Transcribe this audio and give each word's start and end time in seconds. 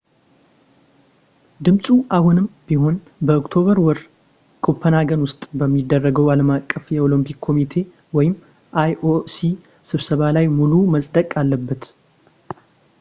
ድምፁ 1.65 1.87
አሁንም 2.17 2.47
ቢሆን 2.67 2.95
በኦክቶበር 3.27 3.79
ወር 3.87 3.99
ኮፐንሃገን 4.67 5.21
ውስጥ 5.25 5.41
በሚደረገው 5.61 6.31
ዓለም 6.35 6.49
አቀፍ 6.57 6.87
የኦለምፒክ 6.95 7.39
ኮሚቴ 7.49 7.75
ioc 8.87 9.29
ስብሰባ 9.91 10.21
ላይ 10.39 10.47
ሙሉው 10.57 10.83
መፅደቅ 10.95 11.29
አለበት 11.43 11.85